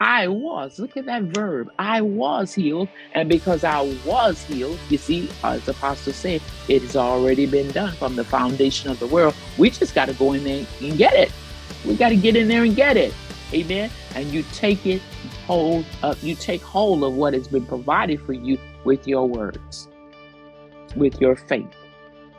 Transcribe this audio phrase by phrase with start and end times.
[0.00, 0.78] I was.
[0.78, 1.70] Look at that verb.
[1.78, 2.88] I was healed.
[3.14, 7.70] And because I was healed, you see, as the Apostle said, it has already been
[7.70, 9.34] done from the foundation of the world.
[9.56, 11.32] We just got to go in there and get it.
[11.84, 13.14] We got to get in there and get it.
[13.54, 13.90] Amen.
[14.14, 15.00] And you take it
[15.46, 19.88] hold up, you take hold of what has been provided for you with your words,
[20.96, 21.68] with your faith.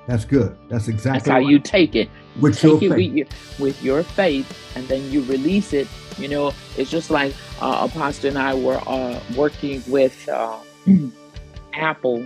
[0.08, 0.58] That's good.
[0.70, 1.48] That's exactly That's how right.
[1.48, 2.10] you take it.
[2.36, 2.98] You With take your it faith.
[2.98, 3.28] With, your,
[3.60, 5.88] with your faith, and then you release it.
[6.18, 10.58] You know, it's just like uh, Apostle and I were uh, working with uh,
[11.74, 12.26] Apple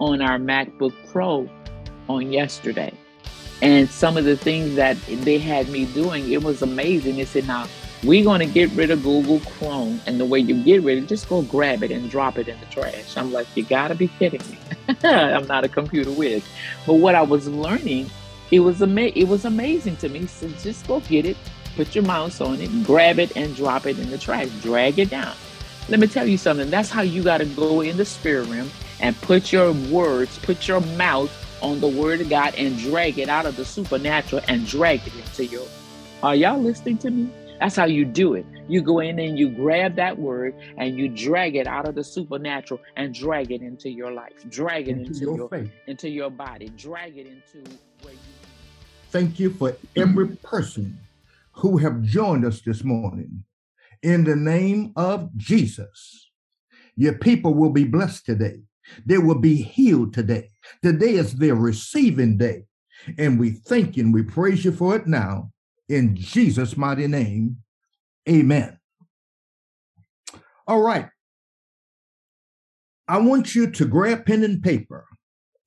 [0.00, 1.48] on our MacBook Pro
[2.08, 2.92] on yesterday.
[3.62, 7.16] And some of the things that they had me doing, it was amazing.
[7.16, 7.66] They said, now
[8.02, 10.00] we're going to get rid of Google Chrome.
[10.06, 12.48] And the way you get rid of it, just go grab it and drop it
[12.48, 13.16] in the trash.
[13.16, 14.58] I'm like, you got to be kidding me.
[15.04, 16.42] I'm not a computer whiz.
[16.86, 18.10] But what I was learning,
[18.50, 20.26] it was, ama- it was amazing to me.
[20.26, 21.36] So just go get it,
[21.76, 24.48] put your mouse on it, grab it, and drop it in the trash.
[24.62, 25.34] Drag it down.
[25.88, 26.70] Let me tell you something.
[26.70, 30.68] That's how you got to go in the spirit realm and put your words, put
[30.68, 31.30] your mouth
[31.62, 35.14] on the word of God and drag it out of the supernatural and drag it
[35.14, 35.66] into your.
[36.22, 37.30] Are y'all listening to me?
[37.60, 38.46] That's how you do it.
[38.68, 42.02] You go in and you grab that word and you drag it out of the
[42.02, 44.32] supernatural and drag it into your life.
[44.48, 45.70] Drag it into into, your your, faith.
[45.86, 46.70] into your body.
[46.70, 47.70] Drag it into
[48.02, 48.18] where you
[49.10, 50.98] Thank you for every person
[51.52, 53.44] who have joined us this morning.
[54.02, 56.30] In the name of Jesus,
[56.96, 58.62] your people will be blessed today.
[59.04, 60.50] They will be healed today.
[60.82, 62.64] Today is their receiving day.
[63.18, 65.50] And we thank you and we praise you for it now.
[65.90, 67.56] In Jesus' mighty name,
[68.28, 68.78] amen.
[70.64, 71.08] All right.
[73.08, 75.04] I want you to grab pen and paper.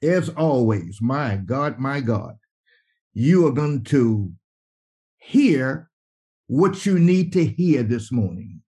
[0.02, 2.36] As always, my God, my God,
[3.14, 4.32] you are going to
[5.18, 5.90] hear
[6.48, 8.62] what you need to hear this morning.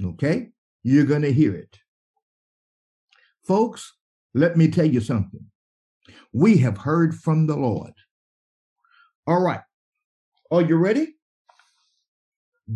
[0.00, 0.50] Okay?
[0.84, 1.78] You're going to hear it.
[3.44, 3.92] Folks,
[4.34, 5.46] let me tell you something.
[6.32, 7.94] We have heard from the Lord.
[9.26, 9.62] All right.
[10.54, 11.16] Are you ready?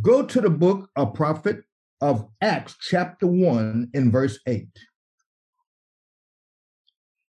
[0.00, 1.62] Go to the book of prophet
[2.00, 4.66] of Acts, chapter 1, in verse 8.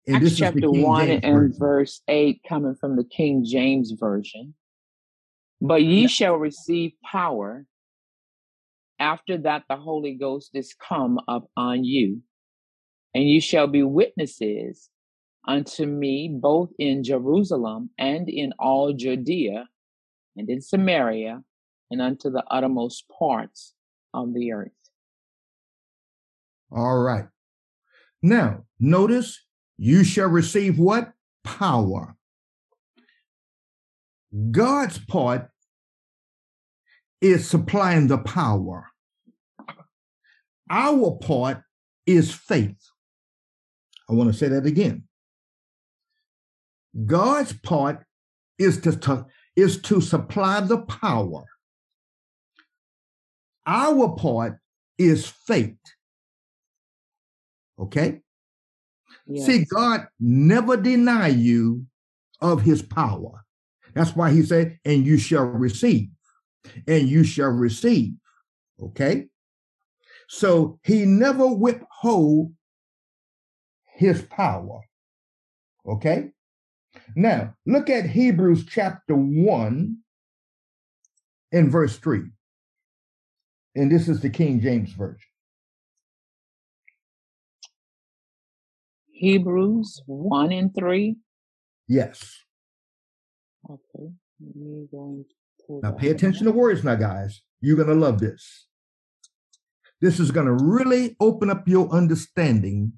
[0.07, 1.59] And Acts this is the chapter 1 James and Version.
[1.59, 4.55] verse 8, coming from the King James Version.
[5.61, 7.67] But ye shall receive power
[8.99, 12.23] after that the Holy Ghost is come upon you,
[13.13, 14.89] and you shall be witnesses
[15.47, 19.69] unto me both in Jerusalem and in all Judea
[20.37, 21.43] and in Samaria
[21.91, 23.75] and unto the uttermost parts
[24.15, 24.73] of the earth.
[26.71, 27.27] All right.
[28.23, 29.41] Now, notice
[29.79, 31.13] you shall receive what?
[31.45, 32.17] Power.
[34.51, 35.49] God's part
[37.21, 38.89] is supplying the power.
[40.71, 41.63] Our part
[42.07, 42.77] is faith.
[44.09, 45.05] I want to say that again.
[47.07, 48.05] God's part
[48.59, 49.27] is to, to-
[49.59, 51.45] is to supply the power.
[53.67, 54.61] Our part
[54.97, 55.77] is faith.
[57.77, 58.21] Okay?
[59.37, 61.87] See, God never deny you
[62.41, 63.45] of his power.
[63.95, 66.09] That's why he said, and you shall receive,
[66.87, 68.15] and you shall receive.
[68.81, 69.27] Okay?
[70.29, 72.53] So he never withhold
[73.87, 74.81] his power.
[75.85, 76.31] Okay?
[77.17, 79.97] Now, look at Hebrews chapter 1
[81.53, 82.23] and verse 3.
[83.75, 85.19] And this is the King James Version.
[89.13, 91.17] Hebrews 1 and 3.
[91.89, 92.45] Yes.
[93.69, 94.13] Okay.
[94.41, 95.25] Let me
[95.67, 97.43] pull Now pay attention to words now, guys.
[97.61, 98.67] You're going to love this.
[100.01, 102.93] This is going to really open up your understanding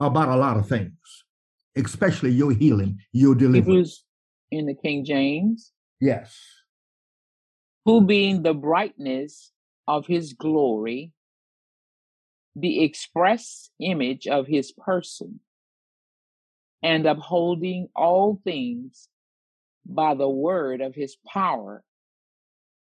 [0.00, 1.24] about a lot of things,
[1.76, 3.66] especially your healing, your deliverance.
[3.66, 4.04] Hebrews
[4.50, 5.72] in the King James.
[6.00, 6.38] Yes.
[7.86, 9.52] who being the brightness
[9.88, 11.12] of his glory,
[12.54, 15.40] the express image of his person,
[16.82, 19.08] and upholding all things
[19.86, 21.82] by the word of his power,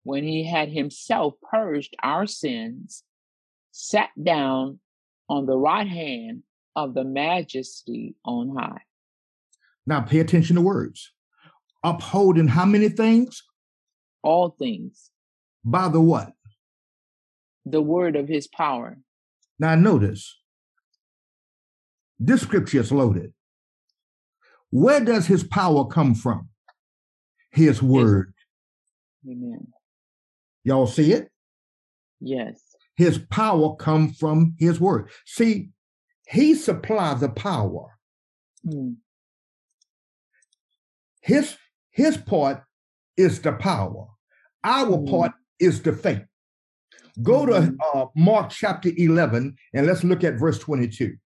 [0.03, 3.05] when he had himself purged our sins,
[3.71, 4.81] sat down
[5.29, 6.43] on the right hand
[6.77, 8.83] of the majesty on high.
[9.87, 11.13] Now pay attention to words.
[11.83, 13.43] Upholding how many things?
[14.23, 15.11] All things,
[15.65, 16.33] By the what?
[17.67, 18.99] the word of his power.
[19.59, 20.39] Now notice,
[22.19, 23.33] this scripture is loaded.
[24.71, 26.49] Where does his power come from?
[27.51, 28.35] His word.
[29.27, 29.69] Amen.
[30.65, 31.31] Y'all see it?
[32.21, 32.61] Yes.
[32.97, 35.09] His power come from his word.
[35.25, 35.71] See,
[36.27, 37.99] he supplies the power.
[38.67, 38.97] Mm.
[41.21, 41.57] His
[41.91, 42.65] his part
[43.17, 44.09] is the power.
[44.65, 45.11] Our Mm.
[45.11, 46.25] part is the faith.
[47.23, 47.77] Go to Mhm.
[47.95, 51.17] uh, Mark chapter 11 and let's look at verse 22.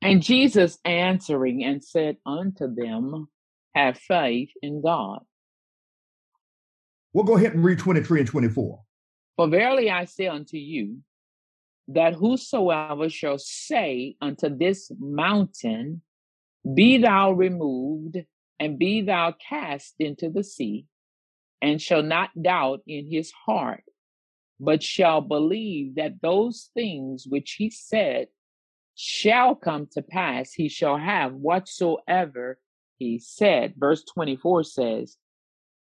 [0.00, 3.28] And Jesus answering and said unto them,
[3.74, 5.24] Have faith in God.
[7.12, 8.82] We'll go ahead and read 23 and 24.
[9.36, 11.02] For verily I say unto you,
[11.88, 16.02] that whosoever shall say unto this mountain,
[16.74, 18.18] Be thou removed,
[18.58, 20.86] and be thou cast into the sea,
[21.60, 23.84] and shall not doubt in his heart,
[24.60, 28.28] but shall believe that those things which he said
[28.94, 32.58] shall come to pass, he shall have whatsoever
[32.98, 33.74] he said.
[33.76, 35.16] Verse 24 says,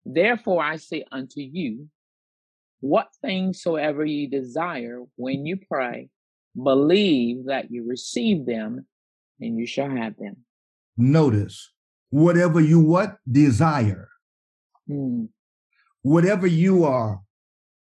[0.04, 1.88] Therefore I say unto you,
[2.80, 6.08] what things soever ye desire when you pray,
[6.60, 8.86] believe that you receive them
[9.40, 10.36] and you shall have them.
[10.96, 11.72] Notice,
[12.10, 14.08] whatever you what desire,
[14.86, 15.26] Hmm.
[16.02, 17.22] whatever you are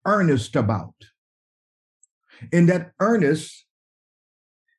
[0.05, 0.95] earnest about.
[2.53, 3.65] And that earnest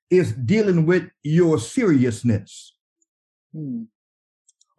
[0.09, 2.75] is dealing with your seriousness.
[3.53, 3.83] Hmm.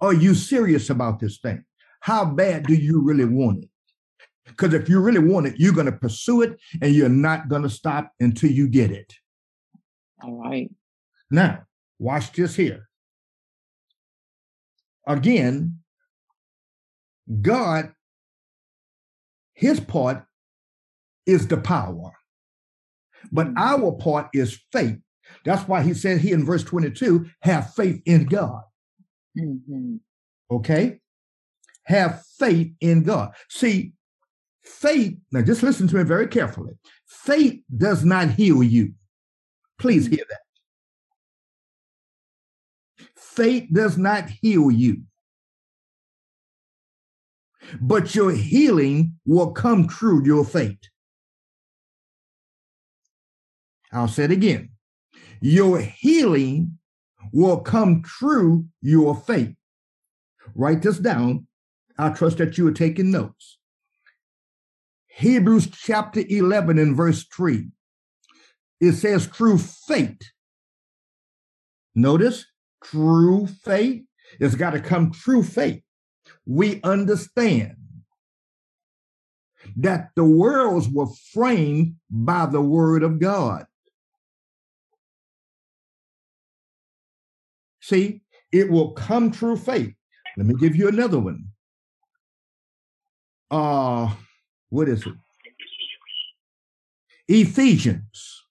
[0.00, 1.64] Are you serious about this thing?
[2.00, 3.70] How bad do you really want it?
[4.48, 7.62] Because if you really want it, you're going to pursue it and you're not going
[7.62, 9.14] to stop until you get it.
[10.22, 10.70] All right.
[11.30, 11.64] Now,
[11.98, 12.88] watch this here.
[15.06, 15.80] Again,
[17.42, 17.92] God,
[19.54, 20.24] his part
[21.26, 22.12] is the power,
[23.30, 23.58] but Mhm.
[23.58, 24.98] our part is faith.
[25.44, 28.62] That's why he said here in verse 22 have faith in God.
[29.36, 29.96] hmm
[30.50, 31.00] Okay?
[31.84, 33.34] Have faith in God.
[33.50, 33.92] See,
[34.68, 36.74] faith, now just listen to me very carefully.
[37.06, 38.92] Faith does not heal you.
[39.78, 40.40] Please hear that.
[43.16, 45.02] Faith does not heal you.
[47.80, 50.78] But your healing will come through your faith.
[53.92, 54.70] I'll say it again.
[55.40, 56.78] Your healing
[57.32, 59.54] will come through your faith.
[60.54, 61.46] Write this down.
[61.98, 63.57] I trust that you are taking notes.
[65.18, 67.66] Hebrews chapter 11 and verse 3.
[68.80, 70.20] It says, through faith.
[71.96, 72.46] Notice,
[72.84, 74.04] true faith.
[74.38, 75.82] It's got to come true faith.
[76.46, 77.74] We understand
[79.76, 83.66] that the worlds were framed by the word of God.
[87.80, 88.20] See,
[88.52, 89.94] it will come true faith.
[90.36, 91.46] Let me give you another one.
[93.50, 94.14] Uh,
[94.70, 95.14] what is it?
[97.28, 98.44] Ephesians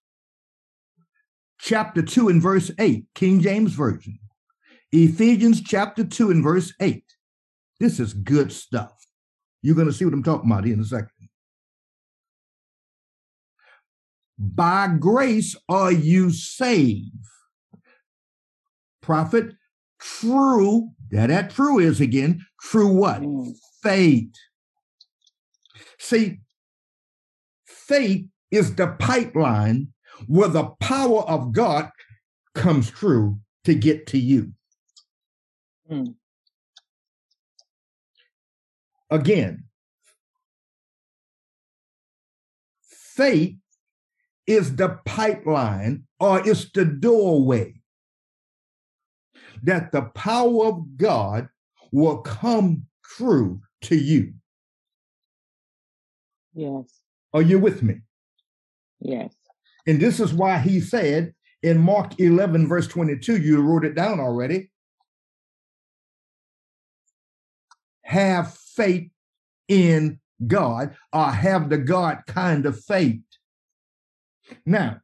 [1.59, 4.19] chapter 2 and verse 8, King James Version.
[4.91, 7.03] Ephesians chapter 2 and verse 8.
[7.79, 8.93] This is good stuff.
[9.61, 11.09] You're going to see what I'm talking about here in a second.
[14.39, 17.11] By grace are you saved.
[19.01, 19.55] Prophet,
[19.99, 23.21] true, that that true is again, true what?
[23.21, 23.53] Mm.
[23.81, 24.33] Faith.
[25.99, 26.39] See,
[27.65, 29.89] faith is the pipeline
[30.27, 31.91] where the power of God
[32.55, 34.53] comes through to get to you.
[35.91, 36.15] Mm.
[39.09, 39.65] Again,
[42.81, 43.55] faith
[44.45, 47.73] is the pipeline or it's the doorway
[49.63, 51.49] that the power of God
[51.91, 54.33] will come through to you.
[56.57, 57.01] Yes.
[57.33, 58.01] Are you with me?
[58.99, 59.33] Yes.
[59.85, 64.19] And this is why he said in Mark 11, verse 22, you wrote it down
[64.19, 64.71] already.
[68.01, 69.11] Have faith
[69.67, 73.21] in God or have the God kind of faith.
[74.65, 75.01] Now,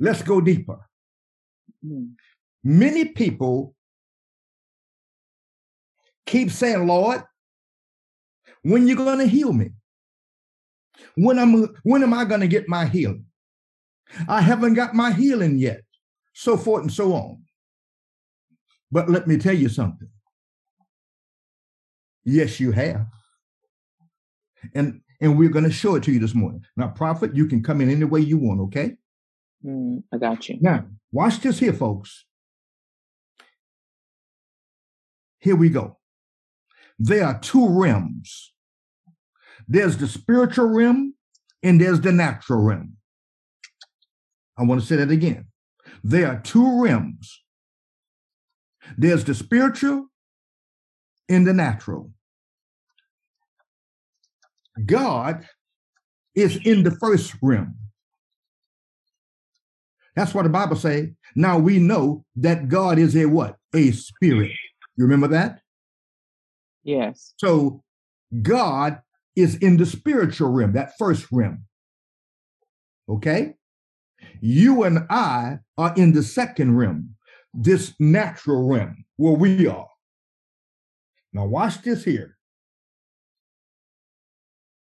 [0.00, 0.78] let's go deeper.
[1.84, 2.12] Mm.
[2.62, 3.74] Many people
[6.24, 7.22] keep saying, Lord,
[8.64, 9.70] when you going to heal me?
[11.16, 13.26] When am when am I going to get my healing?
[14.28, 15.82] I haven't got my healing yet.
[16.32, 17.42] So forth and so on.
[18.90, 20.08] But let me tell you something.
[22.24, 23.06] Yes, you have.
[24.74, 26.64] And and we're going to show it to you this morning.
[26.76, 28.96] Now, prophet, you can come in any way you want, okay?
[29.64, 30.02] Mm.
[30.12, 30.58] I got you.
[30.60, 32.24] Now, watch this here, folks.
[35.38, 35.98] Here we go.
[36.98, 38.53] There are two realms.
[39.68, 41.14] There's the spiritual realm
[41.62, 42.96] and there's the natural realm.
[44.58, 45.46] I want to say that again.
[46.02, 47.42] There are two realms.
[48.96, 50.08] There's the spiritual
[51.28, 52.10] and the natural.
[54.84, 55.46] God
[56.34, 57.76] is in the first realm.
[60.16, 61.14] That's what the Bible say.
[61.34, 63.56] Now we know that God is a what?
[63.74, 64.52] A spirit.
[64.96, 65.60] You remember that?
[66.84, 67.34] Yes.
[67.38, 67.82] So
[68.42, 69.00] God
[69.36, 71.64] is in the spiritual realm, that first realm.
[73.08, 73.54] Okay?
[74.40, 77.16] You and I are in the second realm,
[77.52, 79.88] this natural realm where we are.
[81.32, 82.36] Now, watch this here.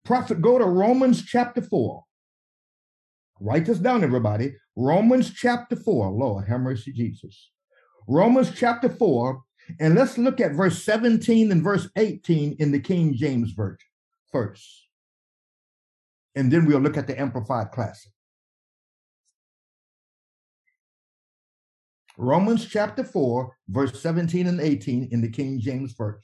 [0.04, 2.04] Prophet, go to Romans chapter 4.
[3.40, 4.56] Write this down, everybody.
[4.76, 6.12] Romans chapter 4.
[6.12, 7.52] Lord, have mercy, Jesus.
[8.08, 9.42] Romans chapter 4,
[9.80, 13.91] and let's look at verse 17 and verse 18 in the King James Version
[14.32, 14.88] first.
[16.36, 18.12] And then we'll look at the Amplified Classic.
[22.18, 26.22] Romans chapter 4, verse 17 and 18 in the King James Version.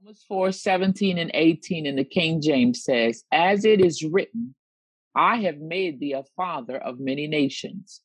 [0.00, 4.54] Romans 4, 17 and 18 in the King James says, As it is written,
[5.16, 8.02] I have made thee a father of many nations,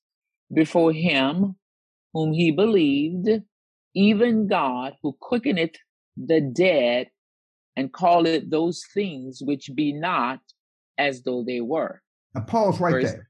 [0.54, 1.56] before him
[2.14, 3.30] whom he believed,
[3.94, 5.76] even God who quickeneth
[6.18, 7.10] the dead
[7.76, 10.40] and call it those things which be not
[10.98, 12.02] as though they were.
[12.34, 13.30] Now pause right Verse, there.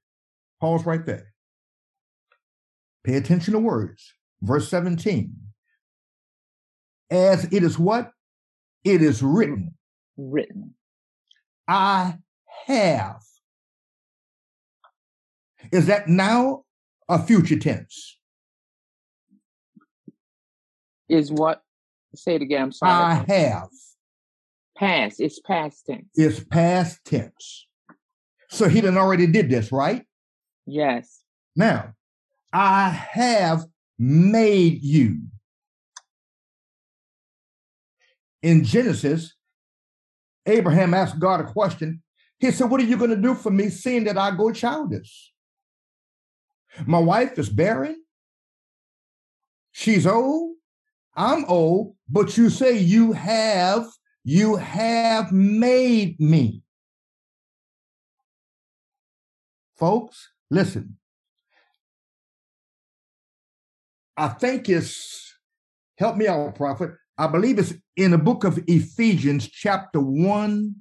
[0.60, 1.34] Pause right there.
[3.04, 4.14] Pay attention to words.
[4.42, 5.34] Verse 17.
[7.10, 8.12] As it is what?
[8.84, 9.76] It is written.
[10.18, 10.76] Written.
[11.68, 12.18] I
[12.68, 13.22] have.
[15.72, 16.64] Is that now
[17.08, 18.18] a future tense?
[21.08, 21.62] Is what?
[22.16, 22.64] Say it again.
[22.64, 22.92] I'm sorry.
[22.92, 23.70] I have.
[24.82, 25.22] Past.
[25.22, 26.08] It's past tense.
[26.16, 27.68] It's past tense.
[28.50, 30.04] So he done already did this, right?
[30.66, 31.22] Yes.
[31.56, 31.94] Now,
[32.52, 33.64] I have
[34.00, 35.20] made you.
[38.42, 39.36] In Genesis,
[40.48, 42.02] Abraham asked God a question.
[42.40, 45.32] He said, What are you going to do for me, seeing that I go childless?
[46.88, 48.02] My wife is barren.
[49.72, 50.56] She's old.
[51.16, 53.86] I'm old, but you say you have,
[54.24, 56.62] you have made me.
[59.78, 60.98] Folks, listen.
[64.16, 65.36] I think it's,
[65.98, 66.92] help me out, prophet.
[67.18, 70.76] I believe it's in the book of Ephesians, chapter 1,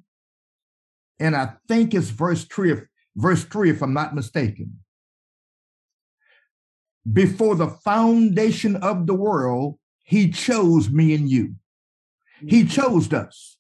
[1.19, 2.75] and I think it's verse 3,
[3.17, 4.81] verse 3, if I'm not mistaken.
[7.11, 11.55] Before the foundation of the world, he chose me and you.
[12.47, 13.57] He chose us.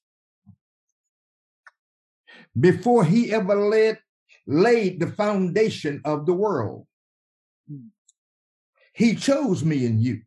[2.59, 3.99] Before he ever laid,
[4.47, 6.87] laid the foundation of the world,
[8.93, 10.23] he chose me and you.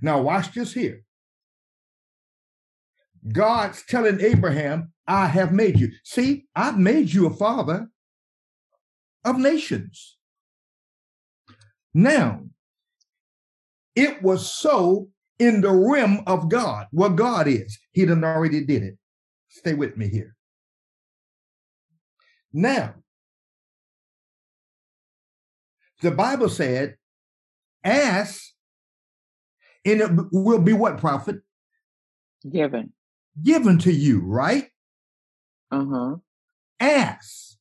[0.00, 1.04] Now, watch this here.
[3.30, 5.92] God's telling Abraham, I have made you.
[6.02, 7.88] See, I've made you a father
[9.24, 10.16] of nations.
[11.94, 12.46] Now,
[13.94, 15.11] it was so
[15.42, 17.78] in the realm of God, what God is.
[17.90, 18.98] He done already did it.
[19.48, 20.36] Stay with me here.
[22.52, 22.94] Now,
[26.00, 26.96] the Bible said,
[27.82, 28.52] ask,
[29.84, 31.40] and it will be what, prophet?
[32.48, 32.92] Given.
[33.42, 34.68] Given to you, right?
[35.72, 36.16] Uh-huh.
[36.78, 37.56] Ask.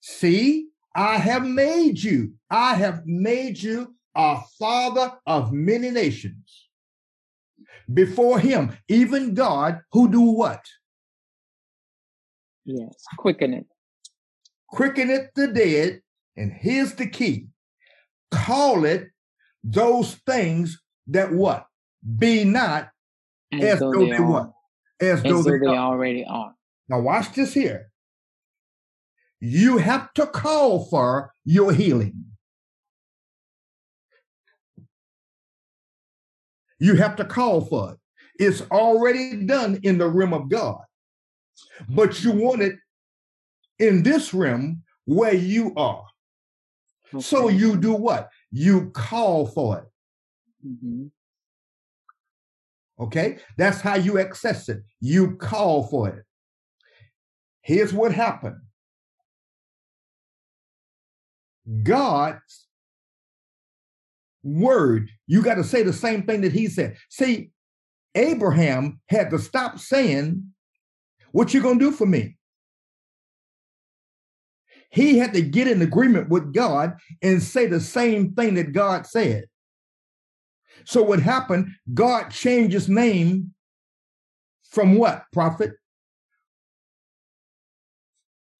[0.00, 2.34] See, I have made you.
[2.48, 6.68] I have made you a father of many nations.
[7.92, 10.64] Before him, even God, who do what?
[12.64, 13.66] Yes, quicken it.
[14.68, 16.02] Quicken it the dead
[16.36, 17.48] and here's the key
[18.30, 19.08] call it
[19.64, 21.66] those things that what?
[22.18, 22.90] Be not
[23.52, 24.52] as, as though, they, they what?
[25.00, 26.54] As, as though, though, they, they already are.
[26.88, 27.90] Now, watch this here.
[29.40, 32.24] You have to call for your healing.
[36.78, 37.98] You have to call for it.
[38.38, 40.80] It's already done in the realm of God.
[41.88, 42.76] But you want it
[43.78, 46.04] in this realm where you are.
[47.12, 47.22] Okay.
[47.22, 48.28] So you do what?
[48.50, 50.66] You call for it.
[50.66, 51.06] Mm-hmm.
[53.00, 53.38] Okay?
[53.56, 54.82] That's how you access it.
[55.00, 56.24] You call for it.
[57.62, 58.60] Here's what happened
[61.82, 62.67] God's
[64.42, 66.96] word, you got to say the same thing that He said.
[67.08, 67.50] See,
[68.14, 70.52] Abraham had to stop saying,
[71.32, 72.36] What you gonna do for me?
[74.90, 79.06] He had to get in agreement with God and say the same thing that God
[79.06, 79.44] said.
[80.84, 81.68] So what happened?
[81.92, 83.54] God changed his name
[84.70, 85.72] from what, prophet?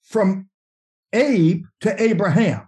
[0.03, 0.49] From
[1.13, 2.68] Abe to Abraham.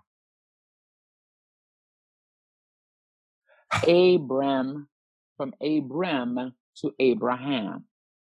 [3.87, 4.89] Abram,
[5.37, 7.85] from Abram to Abraham.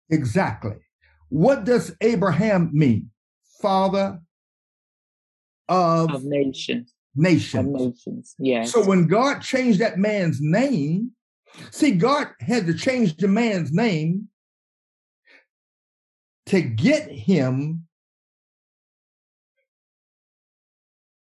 [0.10, 0.76] Exactly.
[1.30, 3.12] What does Abraham mean?
[3.62, 4.20] Father
[5.68, 6.94] of, of nations.
[7.16, 7.74] Nations.
[7.76, 8.36] Of nations.
[8.38, 8.72] Yes.
[8.72, 11.12] So when God changed that man's name,
[11.72, 14.28] see, God had to change the man's name
[16.48, 17.88] to get him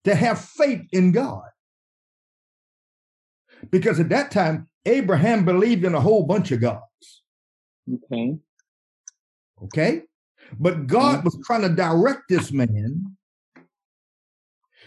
[0.05, 1.43] to have faith in God.
[3.69, 7.23] Because at that time, Abraham believed in a whole bunch of gods.
[7.91, 8.37] Okay.
[9.63, 10.01] Okay.
[10.59, 11.25] But God mm-hmm.
[11.25, 13.15] was trying to direct this man.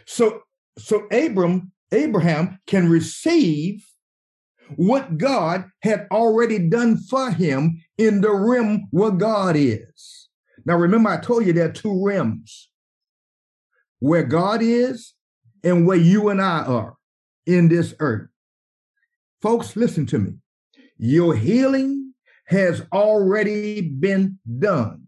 [0.07, 0.43] So
[0.79, 3.85] so Abram, Abraham can receive
[4.77, 10.29] what God had already done for him in the rim where God is.
[10.65, 12.69] Now remember, I told you there are two rims
[14.01, 15.15] where God is
[15.63, 16.97] and where you and I are
[17.47, 18.29] in this earth.
[19.47, 20.33] Folks, listen to me.
[20.99, 22.15] Your healing
[22.47, 25.07] has already been done.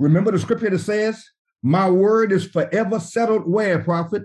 [0.00, 1.24] Remember the scripture that says,
[1.62, 4.24] My word is forever settled where, prophet?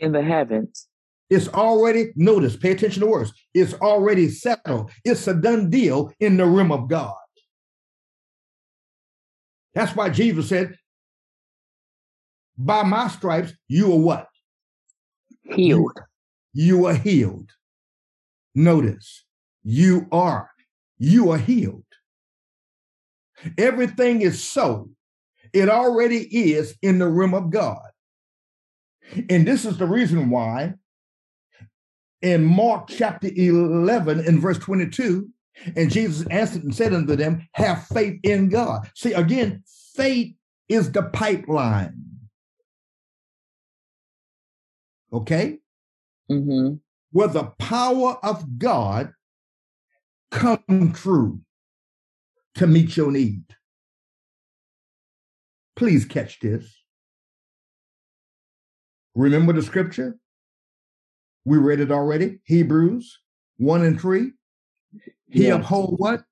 [0.00, 0.88] In the heavens.
[1.28, 3.32] It's already, notice, pay attention to words.
[3.54, 4.90] It's already settled.
[5.04, 7.14] It's a done deal in the realm of God.
[9.72, 10.74] That's why Jesus said,
[12.58, 14.26] By my stripes, you are what?
[15.44, 15.96] Healed
[16.52, 17.50] you are healed.
[18.54, 19.24] Notice,
[19.62, 20.50] you are,
[20.98, 21.84] you are healed.
[23.56, 24.90] Everything is so.
[25.52, 26.22] It already
[26.52, 27.80] is in the realm of God.
[29.28, 30.74] And this is the reason why
[32.22, 35.28] in Mark chapter 11 and verse 22,
[35.76, 38.88] and Jesus answered and said unto them, Have faith in God.
[38.94, 40.34] See, again, faith
[40.68, 41.94] is the pipeline.
[45.12, 45.59] Okay?
[46.30, 46.74] Mm-hmm.
[47.12, 49.12] where the power of God
[50.30, 51.40] come true
[52.54, 53.44] to meet your need.
[55.76, 56.80] Please catch this.
[59.14, 60.16] Remember the scripture?
[61.44, 62.40] We read it already.
[62.44, 63.18] Hebrews
[63.56, 64.32] 1 and 3.
[65.28, 65.56] He yes.
[65.56, 66.22] uphold what?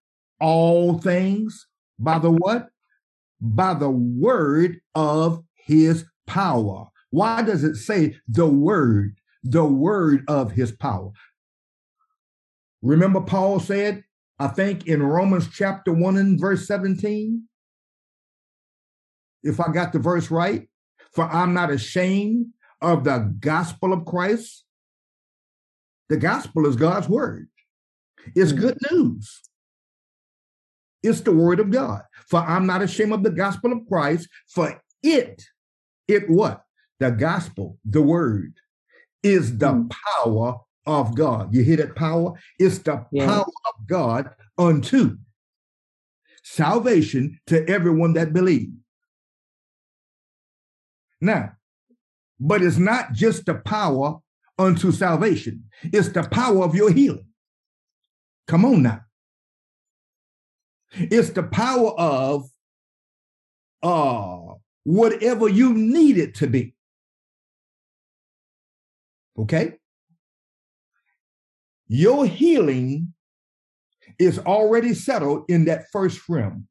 [0.40, 1.66] All things
[1.98, 2.68] by the what?
[3.40, 6.86] By the word of his power.
[7.10, 9.17] Why does it say the word?
[9.42, 11.12] The word of his power.
[12.82, 14.04] Remember, Paul said,
[14.38, 17.48] I think in Romans chapter 1 and verse 17,
[19.42, 20.68] if I got the verse right,
[21.12, 24.64] for I'm not ashamed of the gospel of Christ.
[26.08, 27.48] The gospel is God's word,
[28.34, 28.58] it's hmm.
[28.58, 29.42] good news.
[31.00, 32.02] It's the word of God.
[32.26, 35.44] For I'm not ashamed of the gospel of Christ, for it,
[36.08, 36.64] it what?
[36.98, 38.54] The gospel, the word,
[39.22, 39.92] is the mm.
[40.24, 41.54] power of God.
[41.54, 42.32] You hear that power?
[42.58, 43.26] It's the yeah.
[43.26, 45.18] power of God unto
[46.42, 48.72] salvation to everyone that believes.
[51.20, 51.52] Now,
[52.40, 54.18] but it's not just the power
[54.58, 57.26] unto salvation, it's the power of your healing.
[58.46, 59.02] Come on now.
[60.92, 62.48] It's the power of
[63.82, 64.54] uh
[64.84, 66.74] whatever you need it to be.
[69.38, 69.74] Okay?
[71.86, 73.14] Your healing
[74.18, 76.68] is already settled in that first realm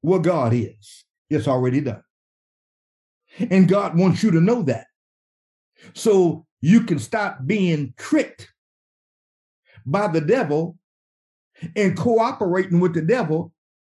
[0.00, 1.04] where God is.
[1.30, 2.02] It's already done.
[3.38, 4.86] And God wants you to know that.
[5.94, 8.52] So you can stop being tricked
[9.86, 10.76] by the devil
[11.74, 13.52] and cooperating with the devil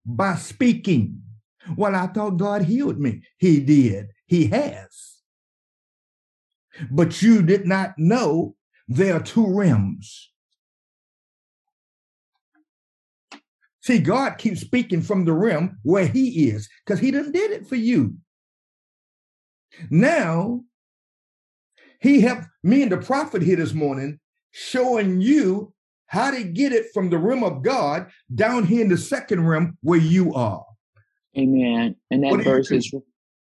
[0.05, 1.21] by speaking.
[1.75, 3.23] Well, I thought God healed me.
[3.37, 4.07] He did.
[4.27, 5.12] He has
[6.91, 8.55] but you did not know
[8.87, 10.31] there are two rims.
[13.81, 17.67] See, God keeps speaking from the rim where He is, because He done did it
[17.67, 18.15] for you.
[19.89, 20.61] Now,
[21.99, 24.19] He helped me and the prophet here this morning,
[24.51, 25.73] showing you
[26.07, 29.77] how to get it from the rim of God down here in the second rim
[29.81, 30.63] where you are.
[31.37, 31.95] Amen.
[32.11, 32.93] And that verse is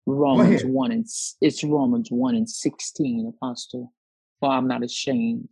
[0.06, 1.06] Romans 1 and
[1.42, 3.94] it's Romans 1 and 16, Apostle.
[4.40, 5.50] For I'm not ashamed.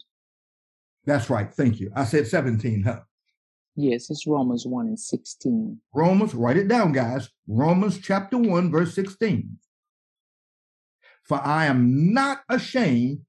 [1.05, 1.53] That's right.
[1.53, 1.91] Thank you.
[1.95, 3.01] I said 17, huh?
[3.75, 5.79] Yes, it's Romans 1 and 16.
[5.93, 7.29] Romans, write it down, guys.
[7.47, 9.57] Romans chapter 1, verse 16.
[11.23, 13.21] For I am not ashamed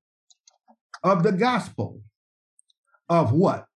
[1.04, 2.02] of the gospel
[3.08, 3.66] of what?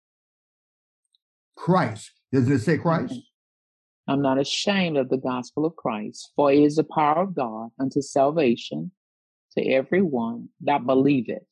[1.56, 2.10] Christ.
[2.32, 3.12] Doesn't it say Christ?
[3.12, 3.33] Mm-hmm.
[4.06, 7.70] I'm not ashamed of the gospel of Christ, for it is the power of God
[7.78, 8.90] unto salvation
[9.56, 11.46] to everyone that believeth,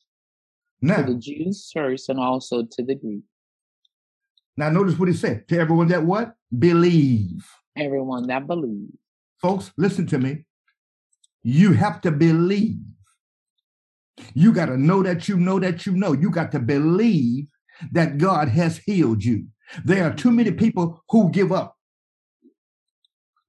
[0.81, 3.23] Now, to the Jews first and also to the Greek.
[4.57, 5.49] now notice what he said.
[5.49, 6.35] To everyone that what?
[6.57, 7.49] Believe.
[7.77, 8.91] Everyone that believe.
[9.41, 10.45] Folks, listen to me.
[11.43, 12.79] You have to believe.
[14.35, 16.13] You got to know that you know that you know.
[16.13, 17.47] You got to believe
[17.93, 19.47] that God has healed you.
[19.85, 21.77] There are too many people who give up.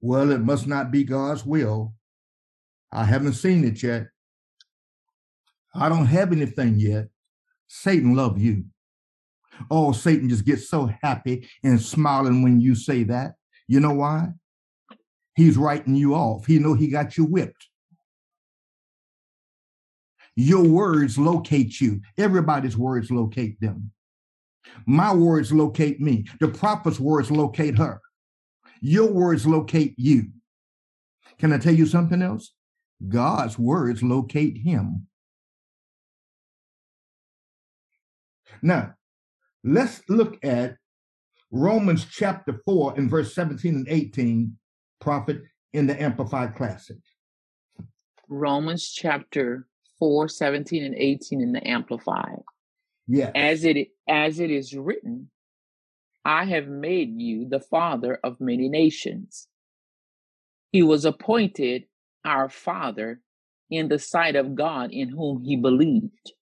[0.04, 1.94] Well, it must not be God's will.
[2.92, 4.08] I haven't seen it yet.
[5.74, 7.08] I don't have anything yet.
[7.70, 8.66] Satan love you.
[9.72, 13.36] Oh, Satan just gets so happy and smiling when you say that.
[13.70, 14.32] You know why?
[15.38, 16.48] He's writing you off.
[16.48, 17.70] He know he got you whipped.
[20.36, 22.02] Your words locate you.
[22.18, 23.92] Everybody's words locate them.
[24.86, 26.26] My words locate me.
[26.42, 28.02] The prophet's words locate her.
[28.86, 30.26] Your words locate you.
[31.40, 32.52] Can I tell you something else?
[33.08, 35.08] God's words locate him.
[38.62, 38.96] Now,
[39.64, 40.76] let's look at
[41.50, 44.58] Romans chapter 4 and verse 17 and 18,
[45.00, 46.98] prophet in the Amplified Classic.
[48.28, 49.66] Romans chapter
[50.00, 52.42] 4, 17 and 18 in the Amplified.
[53.08, 53.32] Yes.
[53.34, 55.30] As it as it is written,
[56.26, 59.48] I have made you the father of many nations.
[60.72, 61.84] He was appointed
[62.26, 63.22] our father
[63.70, 66.34] in the sight of God in whom he believed,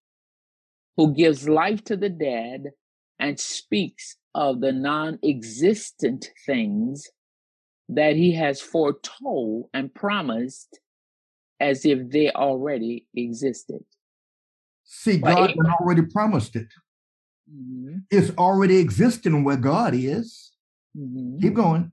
[0.98, 2.72] who gives life to the dead
[3.20, 7.08] and speaks of the non existent things
[7.89, 10.80] that he has foretold and promised
[11.60, 13.84] as if they already existed.
[14.84, 16.67] See, God had already promised it.
[17.51, 20.51] Mhm, It's already existing where God is.
[20.97, 21.41] mhm.
[21.41, 21.91] Keep going.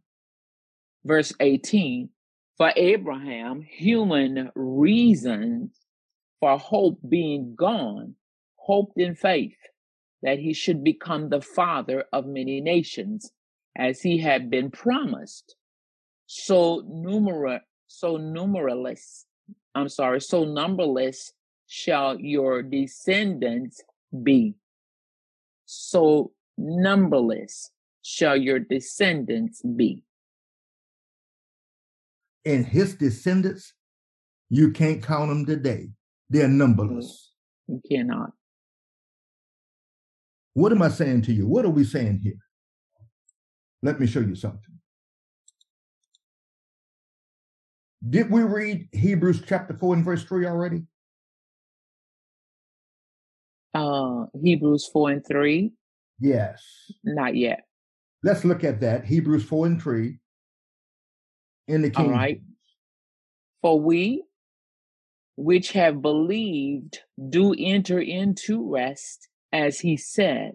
[1.05, 2.11] verse 18
[2.57, 5.79] for abraham human reasons
[6.41, 8.17] for hope being gone
[8.57, 9.57] hoped in faith
[10.23, 13.31] that he should become the father of many nations
[13.77, 15.55] as he had been promised
[16.27, 19.25] so numerous so numerous
[19.77, 21.33] i'm sorry so numberless
[21.69, 23.81] shall your descendants
[24.25, 24.55] be
[25.71, 30.03] so numberless shall your descendants be
[32.47, 33.75] And his descendants,
[34.49, 35.91] you can't count them today.
[36.31, 37.33] They're numberless.
[37.71, 38.31] Mm, you cannot
[40.55, 41.47] What am I saying to you?
[41.47, 42.39] What are we saying here?
[43.83, 44.75] Let me show you something.
[48.09, 50.85] Did we read Hebrews chapter 4 and verse 3 already?
[53.79, 55.73] Uh Hebrews 4 and 3
[56.21, 56.63] Yes.
[57.05, 57.61] not yet
[58.25, 59.05] Let's look at that.
[59.05, 60.19] Hebrews 4 and 3
[61.69, 62.11] in the All King.
[62.11, 62.41] right.
[63.63, 64.25] for we
[65.37, 66.99] which have believed
[67.31, 70.53] do enter into rest as he said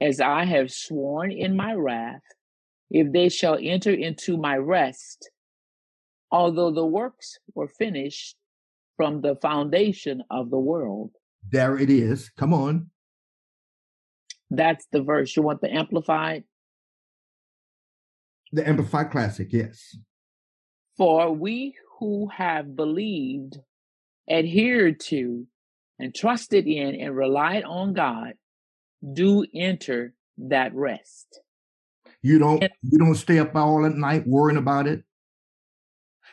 [0.00, 2.20] as I have sworn in my wrath
[2.90, 5.30] if they shall enter into my rest
[6.30, 8.36] although the works were finished
[8.98, 11.12] from the foundation of the world
[11.50, 12.30] There it is.
[12.36, 12.90] Come on.
[14.50, 16.44] that's the verse you want the amplified
[18.52, 19.48] The Amplified Classic.
[19.52, 19.96] Yes.
[20.96, 23.58] For we who have believed,
[24.30, 25.46] adhered to,
[25.98, 28.34] and trusted in and relied on God
[29.12, 31.40] do enter that rest.
[32.22, 35.04] You don't you don't stay up all at night worrying about it.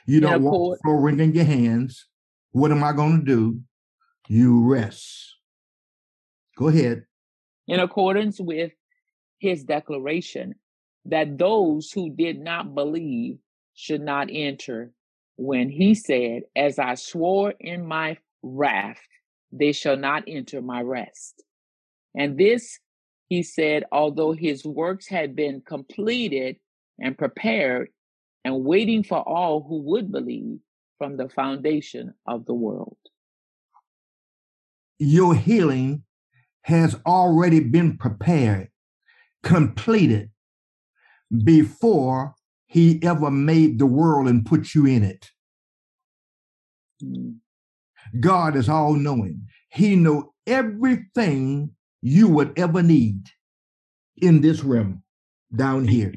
[0.08, 2.08] You don't walk the floor wringing your hands.
[2.52, 3.60] What am I going to do?
[4.27, 5.35] You rest.
[6.57, 7.05] Go ahead.
[7.67, 8.71] In accordance with
[9.39, 10.55] his declaration
[11.05, 13.38] that those who did not believe
[13.73, 14.91] should not enter,
[15.38, 19.01] when he said, As I swore in my wrath,
[19.51, 21.43] they shall not enter my rest.
[22.15, 22.79] And this
[23.27, 26.57] he said, although his works had been completed
[26.99, 27.89] and prepared
[28.43, 30.59] and waiting for all who would believe
[30.97, 32.97] from the foundation of the world.
[34.97, 36.03] Your healing
[36.63, 38.69] has already been prepared,
[39.43, 40.31] completed
[41.43, 42.36] before
[42.67, 45.31] he ever made the world and put you in it.
[48.19, 49.47] God is all knowing.
[49.69, 53.29] He know everything you would ever need
[54.17, 55.03] in this room
[55.55, 56.13] down here.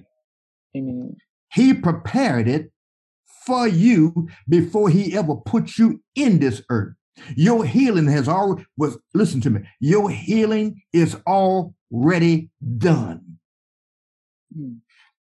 [0.76, 1.16] Amen.
[1.52, 2.70] He prepared it
[3.46, 6.94] for you before he ever put you in this earth.
[7.36, 9.60] Your healing has already was listen to me.
[9.80, 13.38] Your healing is already done.
[14.54, 14.76] Hmm.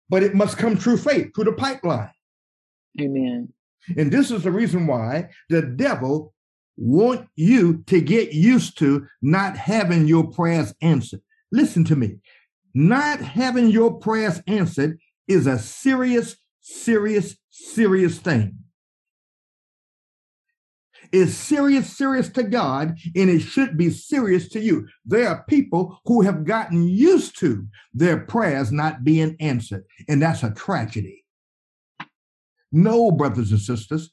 [0.10, 2.12] But it must come through faith, through the pipeline.
[3.00, 3.54] Amen.
[3.98, 6.34] And this is the reason why the devil
[6.78, 11.22] want you to get used to not having your prayers answered.
[11.52, 12.18] Listen to me.
[12.74, 18.59] Not having your prayers answered is a serious, serious, serious thing.
[21.12, 24.88] It's serious, serious to God, and it should be serious to you.
[25.06, 30.44] There are people who have gotten used to their prayers not being answered, and that's
[30.44, 31.26] a tragedy.
[32.72, 34.12] No, brothers and sisters.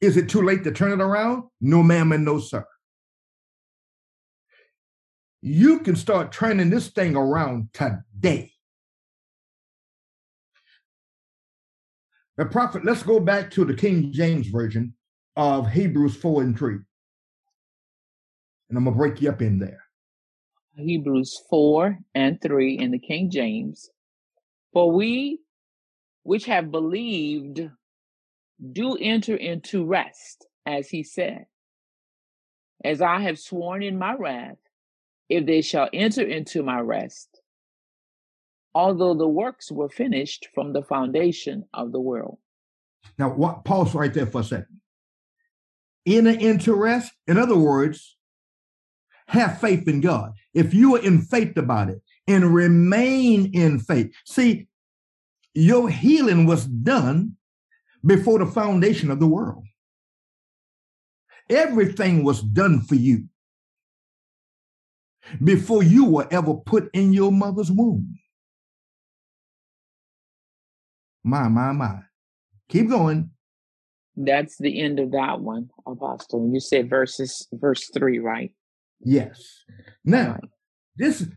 [0.00, 1.44] Is it too late to turn it around?
[1.60, 2.64] No, ma'am, and no, sir.
[5.40, 8.52] You can start turning this thing around today.
[12.36, 14.94] The prophet, let's go back to the King James Version
[15.38, 16.74] of Hebrews 4 and 3.
[18.68, 19.84] And I'm going to break you up in there.
[20.76, 23.88] Hebrews 4 and 3 in the King James.
[24.72, 25.38] For we
[26.24, 27.70] which have believed
[28.72, 31.46] do enter into rest, as he said,
[32.84, 34.58] as I have sworn in my wrath,
[35.28, 37.40] if they shall enter into my rest,
[38.74, 42.38] although the works were finished from the foundation of the world.
[43.18, 44.80] Now, what, pause right there for a second.
[46.08, 48.16] Enter into rest, in other words,
[49.26, 50.32] have faith in God.
[50.54, 54.68] If you are in faith about it and remain in faith, see,
[55.52, 57.36] your healing was done
[58.04, 59.64] before the foundation of the world.
[61.50, 63.24] Everything was done for you
[65.44, 68.18] before you were ever put in your mother's womb.
[71.22, 72.00] My, my, my.
[72.70, 73.30] Keep going.
[74.20, 76.50] That's the end of that one, Apostle.
[76.52, 78.52] You said verses verse three, right?
[79.00, 79.64] Yes.
[80.04, 80.50] Now, right.
[80.96, 81.28] this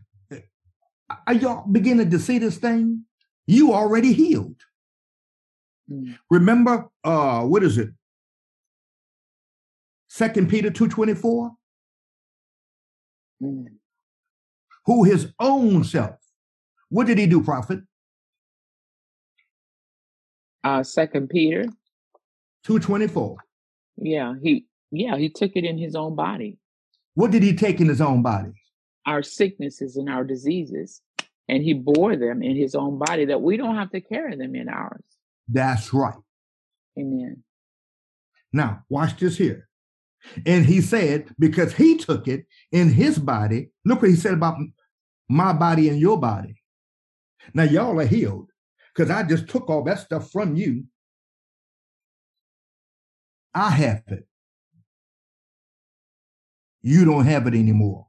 [1.26, 3.04] are y'all beginning to see this thing?
[3.46, 4.56] You already healed.
[5.90, 6.18] Mm.
[6.28, 7.90] Remember, uh, what is it?
[10.08, 11.50] Second Peter 2.24?
[13.42, 13.66] Mm.
[14.86, 16.16] Who his own self.
[16.88, 17.80] What did he do, prophet?
[20.64, 21.64] Uh second Peter
[22.64, 23.36] 224.
[23.98, 26.58] Yeah, he yeah, he took it in his own body.
[27.14, 28.52] What did he take in his own body?
[29.06, 31.00] Our sicknesses and our diseases.
[31.48, 34.54] And he bore them in his own body that we don't have to carry them
[34.54, 35.02] in ours.
[35.48, 36.14] That's right.
[36.98, 37.42] Amen.
[38.52, 39.68] Now, watch this here.
[40.46, 44.56] And he said, because he took it in his body, look what he said about
[45.28, 46.62] my body and your body.
[47.54, 48.50] Now, y'all are healed
[48.94, 50.84] because I just took all that stuff from you.
[53.54, 54.26] I have it.
[56.82, 58.06] You don't have it anymore.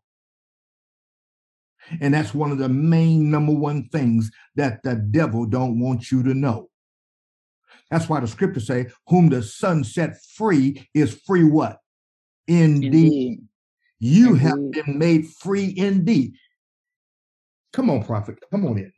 [2.01, 6.23] And that's one of the main number one things that the devil don't want you
[6.23, 6.69] to know.
[7.91, 11.79] That's why the scriptures say, whom the son set free is free what?
[12.47, 12.89] Indeed.
[12.89, 13.39] indeed.
[13.99, 14.41] You indeed.
[14.41, 16.33] have been made free indeed.
[17.73, 18.39] Come on, prophet.
[18.49, 18.93] Come on in.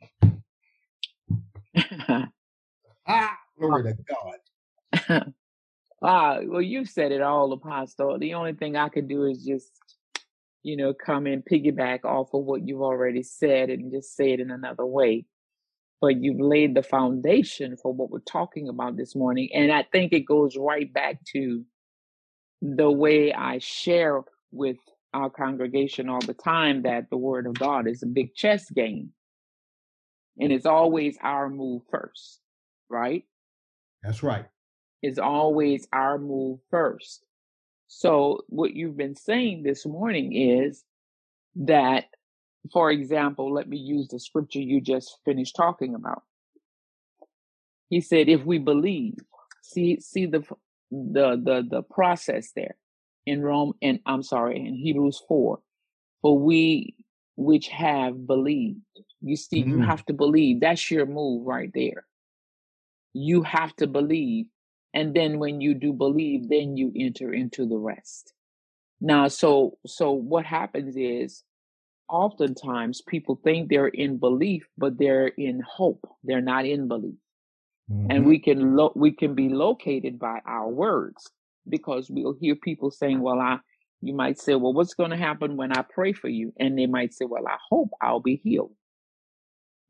[3.06, 3.96] ah, glory to
[5.10, 5.32] God.
[6.02, 8.18] ah, well, you said it all, Apostle.
[8.18, 9.70] The only thing I could do is just
[10.66, 14.40] you know, come and piggyback off of what you've already said and just say it
[14.40, 15.24] in another way.
[16.00, 19.48] But you've laid the foundation for what we're talking about this morning.
[19.54, 21.64] And I think it goes right back to
[22.60, 24.78] the way I share with
[25.14, 29.12] our congregation all the time that the word of God is a big chess game.
[30.40, 32.40] And it's always our move first,
[32.90, 33.22] right?
[34.02, 34.46] That's right.
[35.02, 37.24] It's always our move first.
[37.88, 40.84] So, what you've been saying this morning is
[41.56, 42.06] that,
[42.72, 46.22] for example, let me use the scripture you just finished talking about.
[47.88, 49.14] He said, if we believe,
[49.62, 50.40] see, see the,
[50.90, 52.76] the, the, the process there
[53.24, 55.60] in Rome, and I'm sorry, in Hebrews 4,
[56.22, 56.96] for we
[57.36, 58.80] which have believed.
[59.20, 59.70] You see, mm-hmm.
[59.70, 60.60] you have to believe.
[60.60, 62.06] That's your move right there.
[63.12, 64.46] You have to believe
[64.96, 68.32] and then when you do believe then you enter into the rest
[69.00, 69.50] now so
[69.86, 71.44] so what happens is
[72.08, 77.20] oftentimes people think they're in belief but they're in hope they're not in belief
[77.90, 78.10] mm-hmm.
[78.10, 81.30] and we can lo- we can be located by our words
[81.68, 83.58] because we'll hear people saying well i
[84.00, 86.52] You might say, Well, what's going to happen when I pray for you?
[86.60, 88.74] And they might say, Well, I hope I'll be healed.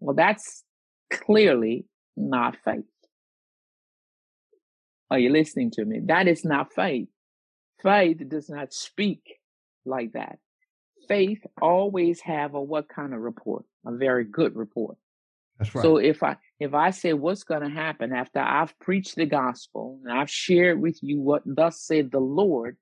[0.01, 0.65] Well, that's
[1.11, 2.85] clearly not faith.
[5.11, 6.01] Are you listening to me?
[6.05, 7.09] That is not faith.
[7.83, 9.39] Faith does not speak
[9.85, 10.39] like that.
[11.09, 13.65] Faith always have a what kind of report?
[13.87, 14.97] A very good report.
[15.59, 15.83] That's right.
[15.83, 20.01] So if I if I say what's going to happen after I've preached the gospel
[20.05, 22.77] and I've shared with you what thus said the Lord,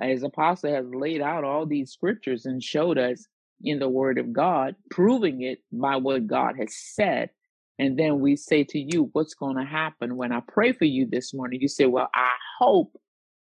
[0.00, 3.26] as Apostle has laid out all these scriptures and showed us
[3.62, 7.30] in the Word of God, proving it by what God has said,
[7.78, 11.06] and then we say to you, What's going to happen when I pray for you
[11.06, 11.60] this morning?
[11.60, 12.96] You say, Well, I hope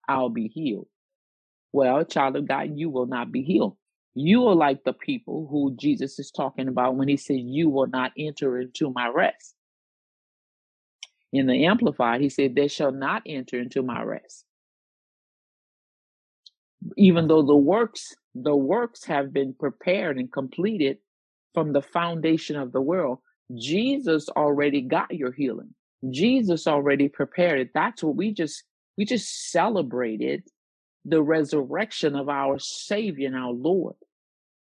[0.08, 0.88] I'll be healed.
[1.74, 3.78] Well, child of God, you will not be healed.
[4.14, 7.88] You are like the people who Jesus is talking about when he said, You will
[7.88, 9.56] not enter into my rest.
[11.34, 14.46] In the Amplified, he said, They shall not enter into my rest.
[16.98, 20.98] Even though the works, the works have been prepared and completed
[21.54, 23.20] from the foundation of the world,
[23.56, 25.74] Jesus already got your healing.
[26.10, 27.70] Jesus already prepared it.
[27.74, 28.64] That's what we just
[28.98, 30.44] we just celebrated
[31.06, 33.96] the resurrection of our Savior and our Lord.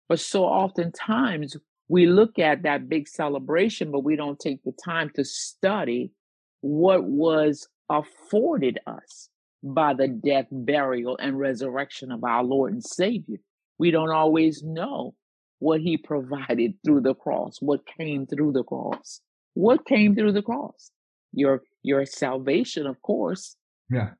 [0.09, 1.57] But so oftentimes
[1.88, 6.12] we look at that big celebration, but we don't take the time to study
[6.61, 9.29] what was afforded us
[9.62, 13.38] by the death, burial, and resurrection of our Lord and Savior.
[13.79, 15.14] We don't always know
[15.61, 19.20] what he provided through the cross, what came through the cross.
[19.55, 20.90] What came through the cross?
[21.33, 23.57] Your your salvation, of course.
[23.88, 24.11] Yeah.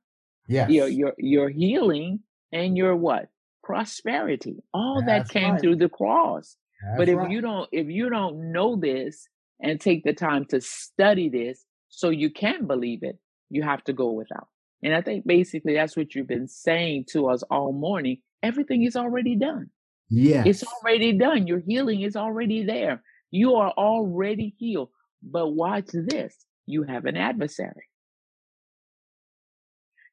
[0.47, 0.69] Yes.
[0.69, 2.21] Your your your healing
[2.53, 3.29] and your what?
[3.63, 4.63] Prosperity.
[4.73, 5.61] All That's that came right.
[5.61, 6.57] through the cross.
[6.83, 7.31] That's but if right.
[7.31, 9.27] you don't if you don't know this
[9.61, 13.17] and take the time to study this so you can believe it,
[13.49, 14.47] you have to go without.
[14.83, 18.17] And I think basically that's what you've been saying to us all morning.
[18.43, 19.69] Everything is already done.
[20.11, 20.47] Yes.
[20.47, 21.47] It's already done.
[21.47, 23.03] Your healing is already there.
[23.31, 24.91] You are already healed.
[25.23, 26.35] But watch this.
[26.67, 27.85] You have an adversary.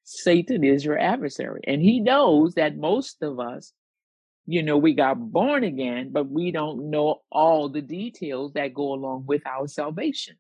[0.05, 1.63] Satan is your adversary.
[1.67, 3.75] And he knows that most of us,
[4.47, 8.95] you know, we got born again, but we don't know all the details that go
[8.95, 10.37] along with our salvation.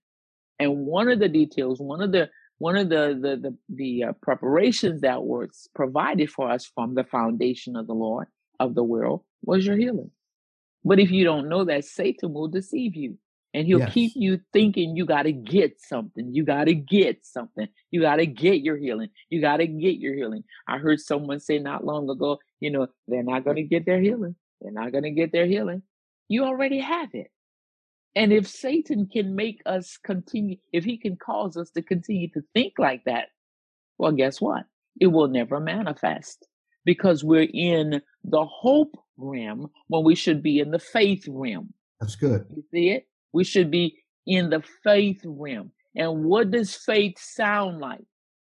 [0.61, 4.13] And one of the details, one of the one of the the the, the uh,
[4.23, 8.29] preparations that was provided for us from the foundation of the Lord
[8.61, 10.11] of the world was your healing.
[10.85, 13.19] But if you don't know that, Satan will deceive you.
[13.55, 13.93] And he'll yes.
[13.93, 16.35] keep you thinking you got to get something.
[16.35, 17.67] You got to get something.
[17.91, 19.09] You got to get your healing.
[19.31, 20.45] You got to get your healing.
[20.69, 24.01] I heard someone say not long ago, you know, they're not going to get their
[24.01, 24.37] healing.
[24.61, 25.83] They're not going to get their healing.
[26.29, 27.31] You already have it.
[28.15, 32.43] And if Satan can make us continue, if he can cause us to continue to
[32.53, 33.29] think like that,
[33.97, 34.65] well, guess what?
[35.01, 36.47] It will never manifest
[36.85, 41.73] because we're in the hope realm when we should be in the faith realm.
[42.01, 42.47] That's good.
[42.55, 43.09] You see it?
[43.33, 45.73] We should be in the faith realm.
[45.97, 48.05] And what does faith sound like?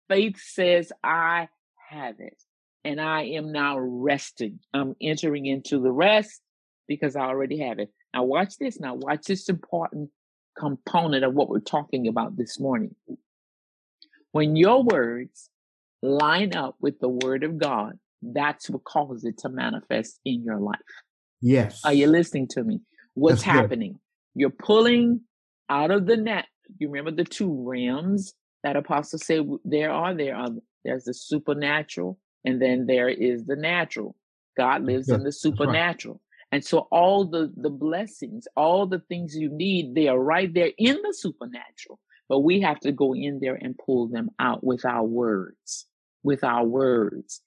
[0.09, 1.47] Faith says, I
[1.89, 2.41] have it
[2.83, 4.59] and I am now resting.
[4.73, 6.41] I'm entering into the rest
[6.87, 7.89] because I already have it.
[8.13, 8.79] Now, watch this.
[8.79, 10.09] Now, watch this important
[10.57, 12.95] component of what we're talking about this morning.
[14.31, 15.49] When your words
[16.01, 17.97] line up with the word of God,
[18.33, 20.79] that's what causes it to manifest in your life.
[21.41, 21.81] Yes.
[21.83, 22.79] Are you listening to me?
[23.15, 23.93] What's that's happening?
[23.93, 23.99] Good.
[24.35, 25.21] You're pulling
[25.69, 26.45] out of the net.
[26.77, 28.33] You remember the two realms
[28.63, 30.49] that apostle said there are there are
[30.85, 34.15] there's the supernatural and then there is the natural.
[34.57, 36.15] God lives yeah, in the supernatural.
[36.15, 36.19] Right.
[36.53, 40.71] And so all the the blessings, all the things you need, they are right there
[40.77, 41.99] in the supernatural.
[42.29, 45.87] But we have to go in there and pull them out with our words,
[46.23, 47.41] with our words,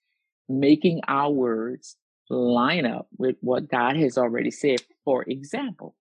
[0.48, 1.96] making our words
[2.28, 4.80] line up with what God has already said.
[5.04, 5.94] For example,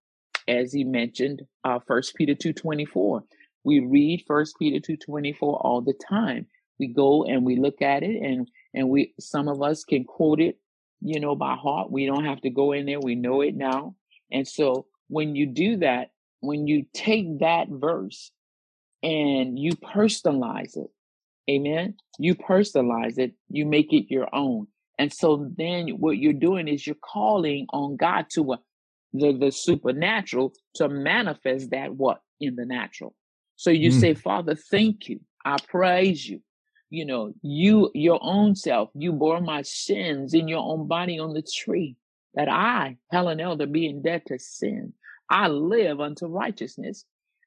[0.48, 3.24] as he mentioned, uh, First Peter two twenty four.
[3.64, 6.48] We read First Peter two twenty four all the time.
[6.80, 10.42] We go and we look at it, and and we some of us can quote
[10.42, 10.60] it,
[11.02, 11.92] you know, by heart.
[11.92, 13.00] We don't have to go in there.
[13.00, 13.96] We know it now.
[14.32, 16.12] And so when you do that,
[16.42, 18.32] when you take that verse
[19.02, 20.90] and you personalize it,
[21.50, 21.96] amen.
[22.20, 23.34] You personalize it.
[23.50, 24.68] You make it your own.
[24.98, 28.58] And so then what you're doing is you're calling on God to uh,
[29.14, 33.14] the, the supernatural to manifest that what in the natural.
[33.56, 34.00] So you mm.
[34.00, 35.20] say, Father, thank you.
[35.44, 36.42] I praise you.
[36.90, 41.34] You know, you, your own self, you bore my sins in your own body on
[41.34, 41.98] the tree
[42.36, 44.94] that I, Helen Elder, being dead to sin,
[45.30, 47.06] I live unto righteousness.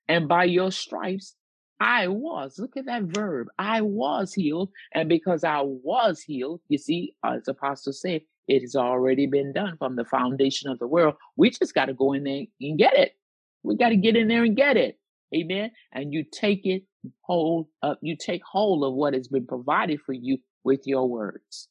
[0.09, 1.35] And by your stripes,
[1.81, 2.59] I was.
[2.59, 3.49] Look at that verb.
[3.59, 4.71] I was healed.
[4.95, 9.53] And because I was healed, you see, as the Apostle said, it has already been
[9.53, 11.15] done from the foundation of the world.
[11.37, 13.13] We just got to go in there and get it.
[13.63, 14.99] We got to get in there and get it.
[15.35, 15.71] Amen.
[15.93, 16.85] And you take it
[17.23, 21.69] hold up, you take hold of what has been provided for you with your words,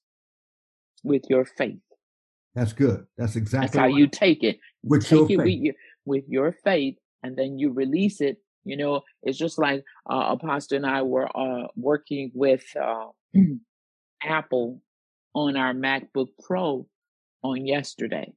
[1.03, 1.79] with your faith.
[2.55, 3.05] That's good.
[3.17, 4.59] That's exactly That's how you take it.
[4.83, 5.37] With take your it faith.
[5.37, 5.73] with your,
[6.05, 8.37] with your faith, and then you release it.
[8.67, 13.07] You know, it's just like uh, Apostle and I were uh, working with uh,
[14.23, 14.81] Apple
[15.33, 16.87] on our MacBook Pro
[17.43, 18.33] on yesterday.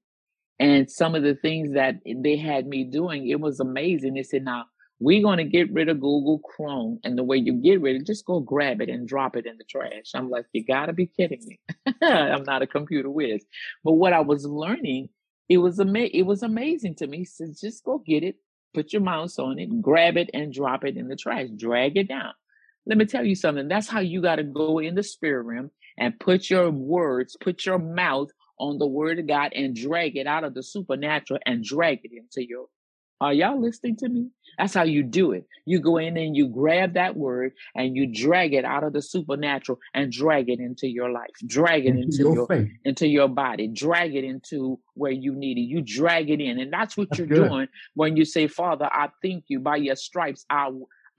[0.59, 4.14] And some of the things that they had me doing, it was amazing.
[4.14, 4.66] They said, now
[4.99, 7.01] we're going to get rid of Google Chrome.
[7.03, 9.47] And the way you get rid of it, just go grab it and drop it
[9.47, 10.11] in the trash.
[10.14, 11.61] I'm like, you got to be kidding me.
[12.03, 13.43] I'm not a computer whiz.
[13.83, 15.09] But what I was learning,
[15.49, 17.18] it was, ama- it was amazing to me.
[17.18, 18.37] He says, just go get it,
[18.75, 22.09] put your mouse on it, grab it and drop it in the trash, drag it
[22.09, 22.33] down.
[22.87, 23.68] Let me tell you something.
[23.68, 27.66] That's how you got to go in the spirit realm and put your words, put
[27.66, 31.64] your mouth on the word of God and drag it out of the supernatural and
[31.64, 32.66] drag it into your.
[33.21, 34.29] Are y'all listening to me?
[34.59, 35.47] That's how you do it.
[35.66, 39.03] You go in and you grab that word and you drag it out of the
[39.03, 41.31] supernatural and drag it into your life.
[41.47, 42.68] Drag it into into your your faith.
[42.85, 43.68] into your body.
[43.68, 45.62] Drag it into where you need it.
[45.62, 46.59] You drag it in.
[46.59, 47.49] And that's what That's you're good.
[47.49, 50.45] doing when you say, Father, I thank you by your stripes.
[50.49, 50.71] I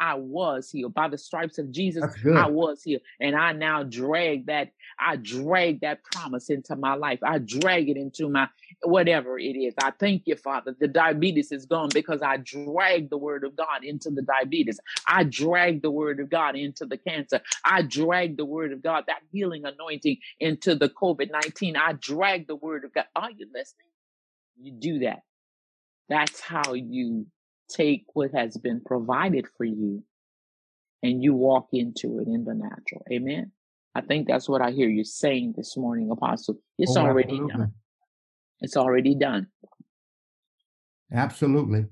[0.02, 0.96] I was healed.
[0.96, 2.04] By the stripes of Jesus,
[2.36, 3.04] I was healed.
[3.20, 7.20] And I now drag that, I drag that promise into my life.
[7.24, 8.48] I drag it into my
[8.82, 9.76] whatever it is.
[9.80, 10.76] I thank you, Father.
[10.80, 14.80] The diabetes is gone because I drag the word of God into the diabetes.
[15.08, 17.40] I drag the word of God into the cancer.
[17.64, 21.76] I drag the word of God, that healing anointing into the COVID 19.
[21.78, 23.06] I drag the word of God.
[23.16, 23.86] Are you listening?
[24.60, 25.22] You do that.
[26.10, 27.28] That's how you
[27.72, 30.04] take what has been provided for you
[31.04, 33.04] and you walk into it in the natural.
[33.12, 33.52] Amen.
[33.96, 36.60] I think that's what I hear you saying this morning, Apostle.
[36.78, 37.54] It's Oh, already absolutely.
[37.58, 37.74] done.
[38.62, 39.48] It's already done.
[41.12, 41.86] Absolutely.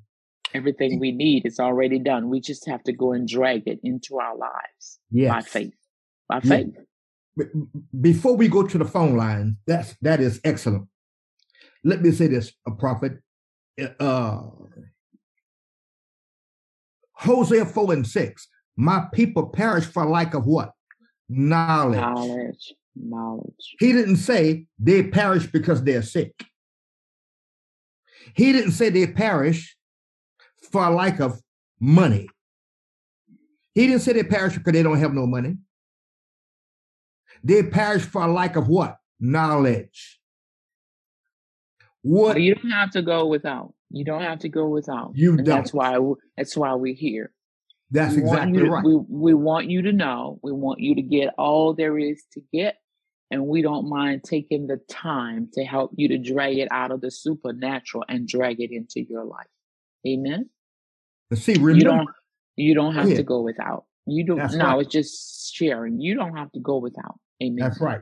[0.54, 2.30] Everything we need is already done.
[2.30, 5.32] We just have to go and drag it into our lives Yes.
[5.32, 5.74] by faith.
[6.28, 6.76] By faith.
[8.00, 10.88] Before we go to the phone line, that's that is excellent.
[11.84, 13.14] Let me say this, a prophet.
[14.00, 14.42] Uh,
[17.20, 18.48] Hosea 4 and 6.
[18.78, 20.72] My people perish for lack of what?
[21.28, 22.00] Knowledge.
[22.00, 22.74] Knowledge.
[22.96, 23.76] Knowledge.
[23.80, 26.34] He didn't say they perish because they're sick.
[28.36, 29.76] He didn't say they perish
[30.72, 31.42] for lack of
[31.80, 32.30] money.
[33.76, 35.58] He didn't say they perish because they don't have no money.
[37.44, 38.98] They perish for lack of what?
[39.20, 40.20] Knowledge.
[42.02, 43.74] What But you don't have to go without.
[43.92, 45.12] You don't have to go without.
[45.16, 45.78] You and that's don't.
[45.80, 47.34] why that's why we're here.
[47.92, 48.84] that's we exactly to, right.
[48.84, 50.40] we, we want you to know.
[50.44, 52.76] We want you to get all there is to get.
[53.32, 57.02] And we don't mind taking the time to help you to drag it out of
[57.02, 59.46] the supernatural and drag it into your life.
[60.08, 60.50] Amen.
[61.30, 62.10] But see, You remember, don't
[62.56, 63.18] you don't have Yeah.
[63.18, 63.86] to go without.
[64.08, 64.80] You don't That's no, right.
[64.82, 66.02] it's just sharing.
[66.02, 67.20] You don't have to go without.
[67.44, 67.58] Amen.
[67.60, 68.02] That's right.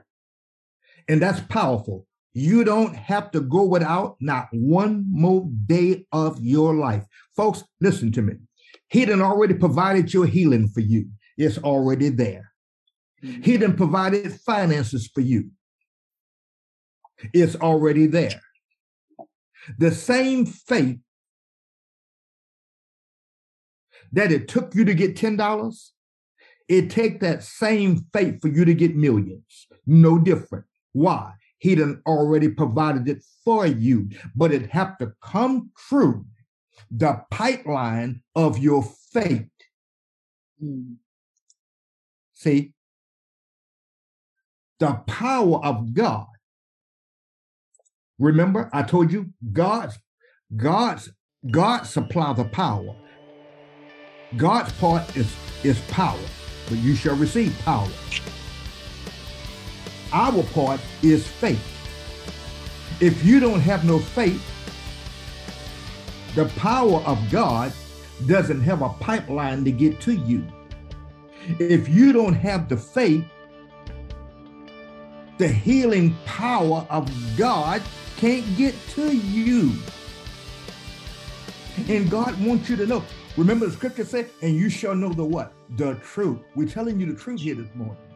[1.10, 2.08] And that's powerful.
[2.38, 7.04] You don't have to go without not one more day of your life.
[7.36, 8.36] Folks, listen to me.
[8.90, 11.10] He done already provided your healing for you.
[11.36, 12.52] It's already there.
[13.24, 15.50] He done provided finances for you.
[17.34, 18.40] It's already there.
[19.80, 21.00] The same faith
[24.12, 25.92] that it took you to get $10,
[26.70, 29.66] it take that same faith for you to get millions.
[29.88, 30.66] No different.
[30.94, 31.34] Why?
[31.60, 36.26] He done already provided it for you, but it have to come through
[36.92, 39.50] the pipeline of your faith.
[40.64, 40.98] Mm.
[42.34, 42.74] See,
[44.80, 46.28] the power of God.
[48.20, 49.98] Remember, I told you God's
[50.56, 51.12] God's
[51.50, 52.96] God supply the power.
[54.36, 56.20] God's part is is power,
[56.70, 57.90] but you shall receive power.
[60.18, 61.62] Our part is faith.
[63.00, 64.44] If you don't have no faith,
[66.34, 67.72] the power of God
[68.26, 70.44] doesn't have a pipeline to get to you.
[71.60, 73.26] If you don't have the faith,
[75.38, 77.08] the healing power of
[77.38, 77.84] God
[78.16, 79.72] can't get to you.
[81.90, 83.04] And God wants you to know.
[83.38, 85.54] Remember the scripture said, and you shall know the what?
[85.76, 86.40] The truth.
[86.56, 88.07] We're telling you the truth here this morning.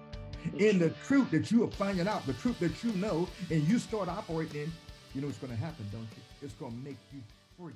[0.58, 3.80] In the truth that you are finding out, the truth that you know, and you
[3.80, 4.72] start operating in,
[5.14, 6.24] you know what's going to happen, don't you?
[6.42, 7.22] It's going to make you
[7.58, 7.74] free.